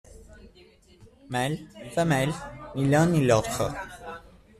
[1.29, 1.59] Mâle,
[1.93, 2.33] Femelle,
[2.75, 3.71] Ni l'un ni l'autre.